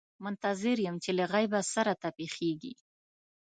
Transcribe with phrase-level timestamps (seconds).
[0.23, 2.73] منتظر یم چې له غیبه څه راته پېښېږي.